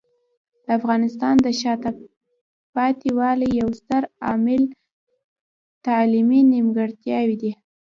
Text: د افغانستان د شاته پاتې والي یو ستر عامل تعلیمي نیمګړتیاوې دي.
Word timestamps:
د 0.65 0.67
افغانستان 0.79 1.35
د 1.45 1.47
شاته 1.61 1.91
پاتې 2.75 3.09
والي 3.17 3.49
یو 3.61 3.69
ستر 3.79 4.01
عامل 4.25 4.63
تعلیمي 5.85 6.41
نیمګړتیاوې 6.51 7.37
دي. 7.41 7.51